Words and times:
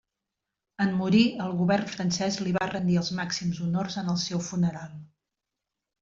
En 0.85 0.93
morir 1.01 1.19
el 1.47 1.51
Govern 1.59 1.91
francès 1.91 2.39
li 2.45 2.53
va 2.57 2.67
rendir 2.71 2.97
els 3.01 3.11
màxims 3.21 3.59
honors 3.67 3.99
en 4.03 4.09
el 4.17 4.21
seu 4.27 4.41
funeral. 4.51 4.97